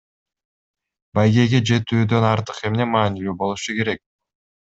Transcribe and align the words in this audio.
Байгеге 1.17 1.59
жетүүдөн 1.71 2.25
артык 2.31 2.63
эмне 2.71 2.89
маанилүү 2.95 3.37
болушу 3.43 3.79
керек? 3.83 4.05